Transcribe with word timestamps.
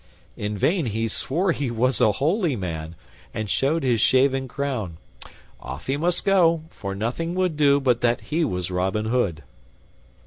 In 0.35 0.57
vain 0.57 0.87
he 0.87 1.07
swore 1.07 1.51
he 1.51 1.69
was 1.69 2.01
a 2.01 2.13
holy 2.13 2.55
man, 2.55 2.95
and 3.35 3.47
showed 3.47 3.83
his 3.83 4.01
shaven 4.01 4.47
crown; 4.47 4.97
off 5.59 5.85
he 5.85 5.95
must 5.95 6.25
go, 6.25 6.63
for 6.71 6.95
nothing 6.95 7.35
would 7.35 7.55
do 7.55 7.79
but 7.79 8.01
that 8.01 8.21
he 8.21 8.43
was 8.43 8.71
Robin 8.71 9.05
Hood. 9.05 9.43